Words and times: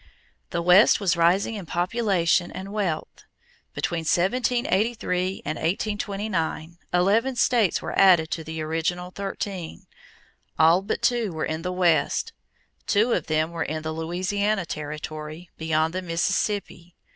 The 0.49 0.63
West 0.63 0.99
was 0.99 1.15
rising 1.15 1.53
in 1.53 1.67
population 1.67 2.51
and 2.51 2.73
wealth. 2.73 3.23
Between 3.75 3.99
1783 3.99 5.43
and 5.45 5.57
1829, 5.59 6.79
eleven 6.91 7.35
states 7.35 7.83
were 7.83 7.91
added 7.93 8.31
to 8.31 8.43
the 8.43 8.63
original 8.63 9.11
thirteen. 9.11 9.85
All 10.57 10.81
but 10.81 11.03
two 11.03 11.31
were 11.33 11.45
in 11.45 11.61
the 11.61 11.71
West. 11.71 12.33
Two 12.87 13.11
of 13.11 13.27
them 13.27 13.51
were 13.51 13.61
in 13.61 13.83
the 13.83 13.93
Louisiana 13.93 14.65
territory 14.65 15.51
beyond 15.59 15.93
the 15.93 16.01
Mississippi. 16.01 16.95